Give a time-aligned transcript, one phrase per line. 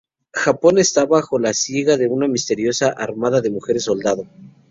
[0.33, 4.25] Japón está bajo la siega de una misteriosa armada de mujeres soldado.